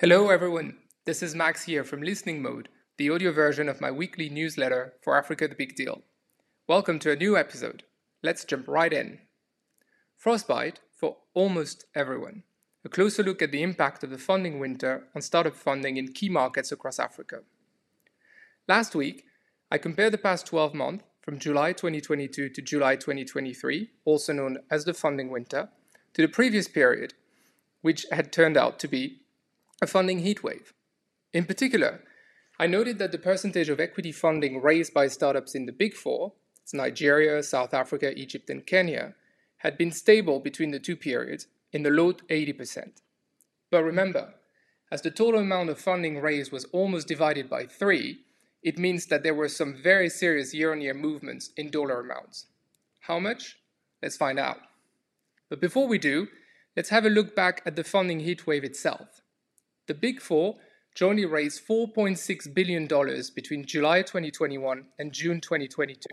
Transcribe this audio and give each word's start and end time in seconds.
Hello, 0.00 0.28
everyone. 0.28 0.76
This 1.06 1.22
is 1.22 1.34
Max 1.34 1.64
here 1.64 1.82
from 1.82 2.02
Listening 2.02 2.42
Mode, 2.42 2.68
the 2.98 3.08
audio 3.08 3.32
version 3.32 3.66
of 3.66 3.80
my 3.80 3.90
weekly 3.90 4.28
newsletter 4.28 4.92
for 5.00 5.16
Africa 5.16 5.48
the 5.48 5.54
Big 5.54 5.74
Deal. 5.74 6.02
Welcome 6.68 6.98
to 6.98 7.12
a 7.12 7.16
new 7.16 7.34
episode. 7.34 7.82
Let's 8.22 8.44
jump 8.44 8.68
right 8.68 8.92
in. 8.92 9.20
Frostbite 10.14 10.80
for 10.94 11.16
almost 11.32 11.86
everyone. 11.94 12.42
A 12.84 12.90
closer 12.90 13.22
look 13.22 13.40
at 13.40 13.52
the 13.52 13.62
impact 13.62 14.04
of 14.04 14.10
the 14.10 14.18
funding 14.18 14.58
winter 14.58 15.04
on 15.14 15.22
startup 15.22 15.56
funding 15.56 15.96
in 15.96 16.12
key 16.12 16.28
markets 16.28 16.70
across 16.70 16.98
Africa. 16.98 17.38
Last 18.68 18.94
week, 18.94 19.24
I 19.70 19.78
compared 19.78 20.12
the 20.12 20.18
past 20.18 20.44
12 20.44 20.74
months 20.74 21.04
from 21.22 21.38
July 21.38 21.72
2022 21.72 22.50
to 22.50 22.60
July 22.60 22.96
2023, 22.96 23.88
also 24.04 24.34
known 24.34 24.58
as 24.70 24.84
the 24.84 24.92
funding 24.92 25.30
winter, 25.30 25.70
to 26.12 26.20
the 26.20 26.28
previous 26.28 26.68
period, 26.68 27.14
which 27.80 28.04
had 28.12 28.30
turned 28.30 28.58
out 28.58 28.78
to 28.80 28.88
be 28.88 29.22
a 29.82 29.86
funding 29.86 30.22
heatwave. 30.22 30.72
In 31.32 31.44
particular, 31.44 32.02
I 32.58 32.66
noted 32.66 32.98
that 32.98 33.12
the 33.12 33.18
percentage 33.18 33.68
of 33.68 33.80
equity 33.80 34.12
funding 34.12 34.62
raised 34.62 34.94
by 34.94 35.08
startups 35.08 35.54
in 35.54 35.66
the 35.66 35.72
Big 35.72 35.94
Four, 35.94 36.32
it's 36.62 36.72
Nigeria, 36.72 37.42
South 37.42 37.74
Africa, 37.74 38.18
Egypt, 38.18 38.48
and 38.48 38.66
Kenya, 38.66 39.14
had 39.58 39.76
been 39.76 39.92
stable 39.92 40.40
between 40.40 40.70
the 40.70 40.78
two 40.78 40.96
periods 40.96 41.46
in 41.72 41.82
the 41.82 41.90
low 41.90 42.12
80%. 42.12 43.02
But 43.70 43.84
remember, 43.84 44.34
as 44.90 45.02
the 45.02 45.10
total 45.10 45.40
amount 45.40 45.70
of 45.70 45.78
funding 45.78 46.20
raised 46.20 46.52
was 46.52 46.64
almost 46.66 47.08
divided 47.08 47.50
by 47.50 47.66
three, 47.66 48.20
it 48.62 48.78
means 48.78 49.06
that 49.06 49.22
there 49.22 49.34
were 49.34 49.48
some 49.48 49.76
very 49.82 50.08
serious 50.08 50.54
year 50.54 50.72
on 50.72 50.80
year 50.80 50.94
movements 50.94 51.50
in 51.56 51.70
dollar 51.70 52.00
amounts. 52.00 52.46
How 53.00 53.18
much? 53.18 53.58
Let's 54.02 54.16
find 54.16 54.38
out. 54.38 54.58
But 55.48 55.60
before 55.60 55.86
we 55.86 55.98
do, 55.98 56.28
let's 56.76 56.88
have 56.88 57.04
a 57.04 57.10
look 57.10 57.36
back 57.36 57.62
at 57.66 57.76
the 57.76 57.84
funding 57.84 58.20
heatwave 58.20 58.64
itself. 58.64 59.20
The 59.86 59.94
Big 59.94 60.20
Four 60.20 60.56
jointly 60.96 61.26
raised 61.26 61.66
$4.6 61.66 62.54
billion 62.54 62.88
between 63.34 63.64
July 63.64 64.02
2021 64.02 64.86
and 64.98 65.12
June 65.12 65.40
2022, 65.40 66.08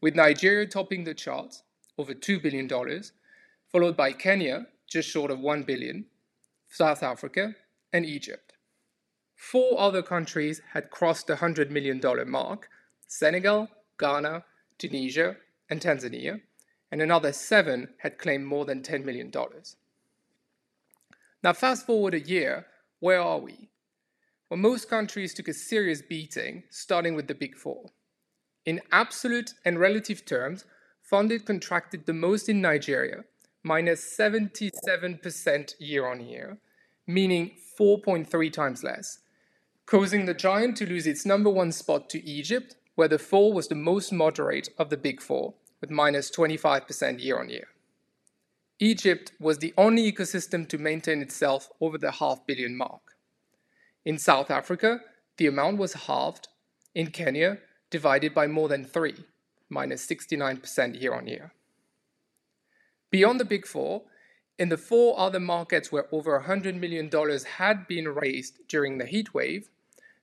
with 0.00 0.14
Nigeria 0.14 0.66
topping 0.66 1.04
the 1.04 1.12
charts, 1.12 1.62
over 1.98 2.14
$2 2.14 2.42
billion, 2.42 2.68
followed 3.70 3.96
by 3.96 4.12
Kenya, 4.12 4.66
just 4.88 5.10
short 5.10 5.30
of 5.30 5.40
1 5.40 5.64
billion, 5.64 6.06
South 6.70 7.02
Africa, 7.02 7.54
and 7.92 8.06
Egypt. 8.06 8.54
Four 9.36 9.78
other 9.78 10.02
countries 10.02 10.62
had 10.72 10.90
crossed 10.90 11.26
the 11.26 11.36
$100 11.36 11.68
million 11.70 12.00
mark 12.30 12.70
Senegal, 13.06 13.68
Ghana, 13.98 14.44
Tunisia, 14.78 15.36
and 15.68 15.80
Tanzania, 15.82 16.40
and 16.90 17.02
another 17.02 17.32
seven 17.32 17.88
had 17.98 18.16
claimed 18.16 18.46
more 18.46 18.64
than 18.64 18.80
$10 18.80 19.04
million. 19.04 19.30
Now, 21.42 21.52
fast 21.52 21.84
forward 21.84 22.14
a 22.14 22.20
year, 22.20 22.66
where 23.02 23.20
are 23.20 23.40
we? 23.40 23.68
Well, 24.48 24.60
most 24.60 24.88
countries 24.88 25.34
took 25.34 25.48
a 25.48 25.52
serious 25.52 26.00
beating, 26.00 26.62
starting 26.70 27.16
with 27.16 27.26
the 27.26 27.34
Big 27.34 27.56
Four. 27.56 27.90
In 28.64 28.80
absolute 28.92 29.54
and 29.64 29.80
relative 29.80 30.24
terms, 30.24 30.66
funded 31.02 31.44
contracted 31.44 32.06
the 32.06 32.12
most 32.12 32.48
in 32.48 32.60
Nigeria, 32.60 33.24
minus 33.64 34.16
77% 34.16 35.74
year 35.80 36.06
on 36.06 36.24
year, 36.24 36.58
meaning 37.04 37.56
4.3 37.76 38.52
times 38.52 38.84
less, 38.84 39.18
causing 39.84 40.26
the 40.26 40.32
giant 40.32 40.76
to 40.76 40.86
lose 40.86 41.08
its 41.08 41.26
number 41.26 41.50
one 41.50 41.72
spot 41.72 42.08
to 42.10 42.24
Egypt, 42.24 42.76
where 42.94 43.08
the 43.08 43.18
fall 43.18 43.52
was 43.52 43.66
the 43.66 43.74
most 43.74 44.12
moderate 44.12 44.68
of 44.78 44.90
the 44.90 44.96
Big 44.96 45.20
Four, 45.20 45.54
with 45.80 45.90
minus 45.90 46.30
25% 46.30 47.20
year 47.20 47.40
on 47.40 47.48
year. 47.48 47.66
Egypt 48.82 49.30
was 49.38 49.58
the 49.58 49.72
only 49.78 50.10
ecosystem 50.10 50.68
to 50.68 50.76
maintain 50.76 51.22
itself 51.22 51.70
over 51.80 51.96
the 51.96 52.10
half 52.10 52.44
billion 52.48 52.76
mark. 52.76 53.14
In 54.04 54.18
South 54.18 54.50
Africa, 54.50 55.02
the 55.36 55.46
amount 55.46 55.78
was 55.78 55.92
halved. 55.92 56.48
In 56.92 57.12
Kenya, 57.12 57.58
divided 57.90 58.34
by 58.34 58.48
more 58.48 58.68
than 58.68 58.84
three, 58.84 59.24
minus 59.68 60.04
69% 60.04 61.00
year 61.00 61.14
on 61.14 61.28
year. 61.28 61.52
Beyond 63.10 63.38
the 63.38 63.44
Big 63.44 63.68
Four, 63.68 64.02
in 64.58 64.68
the 64.68 64.76
four 64.76 65.16
other 65.16 65.38
markets 65.38 65.92
where 65.92 66.08
over 66.10 66.40
$100 66.40 66.74
million 66.74 67.08
had 67.58 67.86
been 67.86 68.08
raised 68.08 68.66
during 68.66 68.98
the 68.98 69.06
heat 69.06 69.32
wave, 69.32 69.68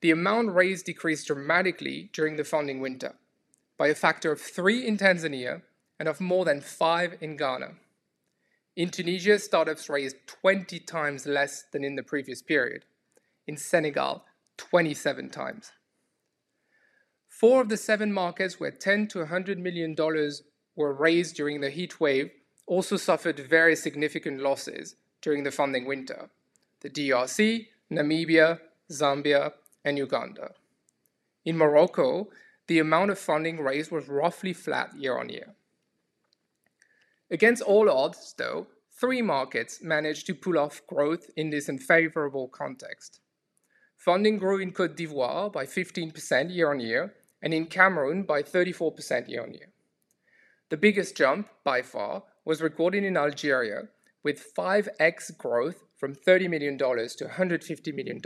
the 0.00 0.12
amount 0.12 0.54
raised 0.54 0.86
decreased 0.86 1.26
dramatically 1.26 2.08
during 2.12 2.36
the 2.36 2.44
funding 2.44 2.78
winter, 2.78 3.16
by 3.76 3.88
a 3.88 3.96
factor 3.96 4.30
of 4.30 4.40
three 4.40 4.86
in 4.86 4.96
Tanzania 4.96 5.62
and 5.98 6.06
of 6.06 6.20
more 6.20 6.44
than 6.44 6.60
five 6.60 7.16
in 7.20 7.36
Ghana. 7.36 7.72
In 8.76 8.90
Tunisia, 8.90 9.38
startups 9.38 9.88
raised 9.88 10.16
20 10.26 10.80
times 10.80 11.26
less 11.26 11.64
than 11.72 11.84
in 11.84 11.94
the 11.94 12.02
previous 12.02 12.42
period. 12.42 12.84
In 13.46 13.56
Senegal, 13.56 14.24
27 14.56 15.30
times. 15.30 15.72
Four 17.28 17.60
of 17.60 17.68
the 17.68 17.76
seven 17.76 18.12
markets 18.12 18.58
where 18.58 18.70
10 18.72 19.08
to 19.08 19.20
100 19.20 19.58
million 19.58 19.94
dollars 19.94 20.42
were 20.76 20.92
raised 20.92 21.36
during 21.36 21.60
the 21.60 21.70
heat 21.70 22.00
wave 22.00 22.30
also 22.66 22.96
suffered 22.96 23.38
very 23.38 23.76
significant 23.76 24.40
losses 24.40 24.96
during 25.20 25.44
the 25.44 25.50
funding 25.50 25.86
winter. 25.86 26.30
The 26.80 26.90
DRC, 26.90 27.66
Namibia, 27.92 28.60
Zambia, 28.90 29.52
and 29.84 29.98
Uganda. 29.98 30.52
In 31.44 31.56
Morocco, 31.56 32.28
the 32.66 32.78
amount 32.78 33.10
of 33.10 33.18
funding 33.18 33.60
raised 33.60 33.90
was 33.90 34.08
roughly 34.08 34.52
flat 34.52 34.96
year 34.96 35.18
on 35.18 35.28
year. 35.28 35.54
Against 37.30 37.62
all 37.62 37.90
odds, 37.90 38.34
though, 38.36 38.66
three 39.00 39.22
markets 39.22 39.82
managed 39.82 40.26
to 40.26 40.34
pull 40.34 40.58
off 40.58 40.86
growth 40.86 41.30
in 41.36 41.50
this 41.50 41.68
unfavorable 41.68 42.48
context. 42.48 43.20
Funding 43.96 44.38
grew 44.38 44.58
in 44.58 44.72
Cote 44.72 44.96
d'Ivoire 44.96 45.52
by 45.52 45.64
15% 45.64 46.54
year 46.54 46.70
on 46.70 46.80
year, 46.80 47.14
and 47.42 47.52
in 47.54 47.66
Cameroon 47.66 48.22
by 48.22 48.42
34% 48.42 49.28
year 49.28 49.42
on 49.42 49.54
year. 49.54 49.68
The 50.70 50.76
biggest 50.76 51.16
jump, 51.16 51.48
by 51.62 51.82
far, 51.82 52.22
was 52.44 52.62
recorded 52.62 53.04
in 53.04 53.16
Algeria, 53.16 53.88
with 54.22 54.54
5x 54.54 55.36
growth 55.36 55.84
from 55.96 56.14
$30 56.14 56.48
million 56.48 56.78
to 56.78 56.84
$150 56.86 57.94
million, 57.94 58.20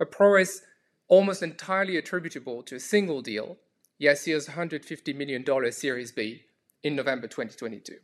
a 0.00 0.06
progress 0.06 0.62
almost 1.08 1.42
entirely 1.42 1.96
attributable 1.96 2.62
to 2.62 2.76
a 2.76 2.80
single 2.80 3.20
deal, 3.20 3.58
Yassir's 4.00 4.48
$150 4.48 5.14
million 5.14 5.72
Series 5.72 6.10
B, 6.12 6.42
in 6.82 6.96
November 6.96 7.26
2022. 7.26 7.94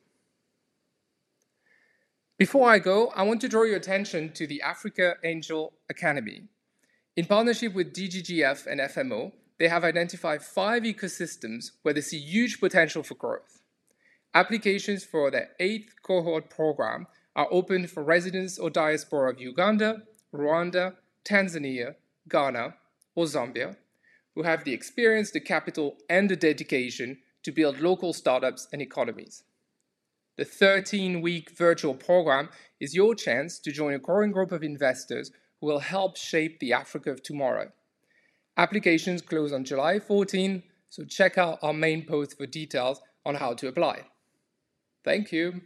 Before 2.37 2.71
I 2.71 2.79
go, 2.79 3.09
I 3.17 3.25
want 3.25 3.41
to 3.41 3.49
draw 3.49 3.65
your 3.65 3.77
attention 3.77 4.33
to 4.35 4.47
the 4.47 4.63
Africa 4.63 5.17
Angel 5.25 5.73
Academy. 5.91 6.43
In 7.17 7.27
partnership 7.27 7.75
with 7.75 7.93
DGGF 7.93 8.67
and 8.67 8.81
FMO, 8.81 9.33
they 9.59 9.67
have 9.67 9.83
identified 9.83 10.43
five 10.43 10.85
ecosystems 10.85 11.73
where 11.83 11.93
they 11.93 12.01
see 12.01 12.21
huge 12.21 12.61
potential 12.61 13.03
for 13.03 13.17
growth. 13.17 13.61
Applications 14.35 15.05
for 15.05 15.33
the 15.33 15.49
eighth 15.59 15.95
cohort 16.03 16.49
program 16.49 17.09
are 17.35 17.49
open 17.51 17.89
for 17.89 18.05
residents 18.05 18.57
or 18.57 18.71
diaspora 18.71 19.33
of 19.33 19.41
Uganda, 19.41 20.03
Rwanda, 20.33 20.95
Tanzania, 21.25 21.97
Ghana, 22.29 22.75
or 23.17 23.25
Zambia, 23.25 23.77
who 24.37 24.45
have 24.45 24.63
the 24.63 24.73
experience, 24.73 25.33
the 25.33 25.41
capital, 25.41 25.97
and 26.09 26.31
the 26.31 26.37
dedication 26.37 27.19
to 27.43 27.53
build 27.53 27.81
local 27.81 28.13
startups 28.13 28.69
and 28.73 28.83
economies. 28.83 29.45
The 30.37 30.45
13 30.45 31.21
week 31.21 31.51
virtual 31.51 31.95
program 31.95 32.49
is 32.81 32.95
your 32.95 33.15
chance 33.15 33.59
to 33.59 33.73
join 33.73 33.95
a 33.95 33.99
growing 33.99 34.31
group 34.31 34.53
of 34.53 34.63
investors 34.63 35.33
who 35.61 35.67
will 35.67 35.81
help 35.81 36.17
shape 36.17 36.61
the 36.61 36.73
Africa 36.73 37.11
of 37.11 37.23
tomorrow. 37.23 37.73
Applications 38.57 39.23
close 39.23 39.53
on 39.53 39.65
July 39.65 39.99
14, 39.99 40.63
so 40.89 41.05
check 41.05 41.39
out 41.39 41.59
our 41.63 41.73
main 41.73 42.07
post 42.07 42.37
for 42.37 42.47
details 42.47 43.01
on 43.25 43.35
how 43.35 43.55
to 43.55 43.69
apply. 43.69 44.07
Thank 45.05 45.33
you. 45.33 45.63